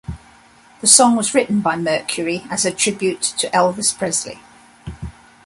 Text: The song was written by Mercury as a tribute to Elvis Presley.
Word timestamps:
The 0.79 0.87
song 0.87 1.15
was 1.15 1.35
written 1.35 1.61
by 1.61 1.75
Mercury 1.75 2.41
as 2.49 2.65
a 2.65 2.71
tribute 2.71 3.21
to 3.21 3.47
Elvis 3.51 3.95
Presley. 3.95 4.39